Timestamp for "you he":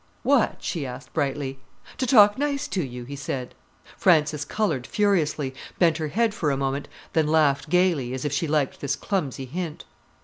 2.83-3.15